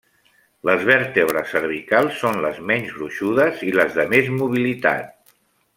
Les 0.69 0.85
vèrtebres 0.89 1.51
cervicals 1.55 2.17
són 2.23 2.41
les 2.47 2.63
menys 2.71 2.95
gruixudes 2.97 3.65
i 3.71 3.75
les 3.81 3.97
de 4.01 4.07
més 4.15 4.33
mobilitat. 4.41 5.37